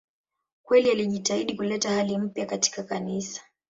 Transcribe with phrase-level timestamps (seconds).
[0.63, 3.41] Kweli alijitahidi kuleta hali mpya katika Kanisa.